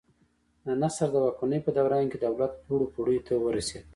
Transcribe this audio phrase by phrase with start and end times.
[0.65, 3.85] د نصر د واکمنۍ په دوران کې دولت لوړو پوړیو ته ورسېد.